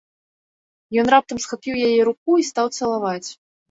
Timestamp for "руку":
2.11-2.29